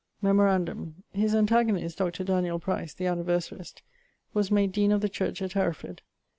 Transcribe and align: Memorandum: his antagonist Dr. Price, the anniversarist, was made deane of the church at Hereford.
Memorandum: 0.19 1.03
his 1.11 1.35
antagonist 1.35 1.99
Dr. 1.99 2.25
Price, 2.57 2.91
the 2.95 3.05
anniversarist, 3.05 3.83
was 4.33 4.49
made 4.49 4.71
deane 4.71 4.91
of 4.91 5.01
the 5.01 5.07
church 5.09 5.43
at 5.43 5.53
Hereford. 5.53 6.01